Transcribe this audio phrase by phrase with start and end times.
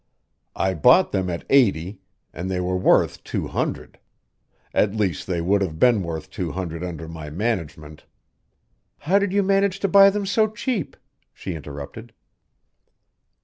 [0.55, 1.99] I bought them at eighty,
[2.33, 3.99] and they were worth two hundred;
[4.73, 8.05] at least, they would have been worth two hundred under my management"
[9.01, 10.97] "How did you manage to buy them so cheap?"
[11.35, 12.13] she interrupted.